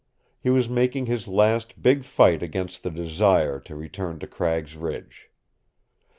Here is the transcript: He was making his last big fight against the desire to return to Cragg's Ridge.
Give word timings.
He 0.39 0.49
was 0.49 0.67
making 0.67 1.05
his 1.05 1.27
last 1.27 1.79
big 1.79 2.03
fight 2.03 2.41
against 2.41 2.81
the 2.81 2.89
desire 2.89 3.59
to 3.59 3.75
return 3.75 4.17
to 4.21 4.25
Cragg's 4.25 4.75
Ridge. 4.75 5.29